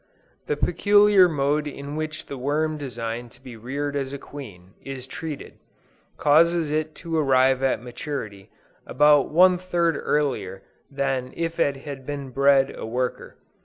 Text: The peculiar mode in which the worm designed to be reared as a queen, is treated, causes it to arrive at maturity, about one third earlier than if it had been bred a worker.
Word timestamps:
The 0.47 0.57
peculiar 0.57 1.29
mode 1.29 1.67
in 1.67 1.95
which 1.95 2.25
the 2.25 2.35
worm 2.35 2.75
designed 2.79 3.31
to 3.33 3.39
be 3.39 3.55
reared 3.55 3.95
as 3.95 4.13
a 4.13 4.17
queen, 4.17 4.73
is 4.83 5.05
treated, 5.05 5.59
causes 6.17 6.71
it 6.71 6.95
to 7.05 7.15
arrive 7.19 7.61
at 7.61 7.83
maturity, 7.83 8.49
about 8.87 9.29
one 9.29 9.59
third 9.59 9.95
earlier 9.95 10.63
than 10.89 11.31
if 11.35 11.59
it 11.59 11.75
had 11.85 12.03
been 12.07 12.31
bred 12.31 12.73
a 12.75 12.83
worker. 12.83 13.35